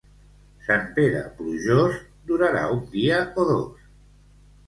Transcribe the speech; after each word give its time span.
Sant 0.67 0.85
Pere 0.95 1.19
plujós, 1.41 1.99
durarà 2.31 2.63
un 2.77 2.81
dia 2.95 3.19
o 3.43 3.45
dos. 3.53 3.87